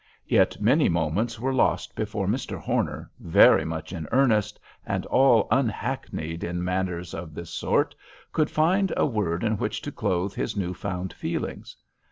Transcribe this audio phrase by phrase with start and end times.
[0.25, 2.57] Yet many moments were lost before Mr.
[2.57, 7.93] Horner, very much in earnest, and all unhackneyed in matters of this sort,
[8.33, 11.75] could find a word in which to clothe his new found feelings.